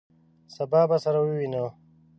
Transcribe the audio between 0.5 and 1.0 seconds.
سبا به